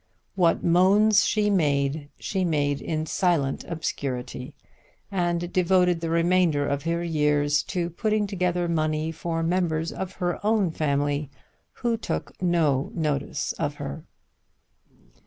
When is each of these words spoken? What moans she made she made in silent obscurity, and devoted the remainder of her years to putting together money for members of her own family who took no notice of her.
What 0.33 0.63
moans 0.63 1.27
she 1.27 1.51
made 1.51 2.09
she 2.17 2.43
made 2.43 2.81
in 2.81 3.05
silent 3.05 3.63
obscurity, 3.67 4.55
and 5.11 5.53
devoted 5.53 6.01
the 6.01 6.09
remainder 6.09 6.65
of 6.67 6.85
her 6.85 7.03
years 7.03 7.61
to 7.65 7.91
putting 7.91 8.25
together 8.25 8.67
money 8.67 9.11
for 9.11 9.43
members 9.43 9.91
of 9.91 10.13
her 10.13 10.43
own 10.43 10.71
family 10.71 11.29
who 11.85 11.97
took 11.97 12.33
no 12.41 12.91
notice 12.95 13.51
of 13.59 13.75
her. 13.75 14.03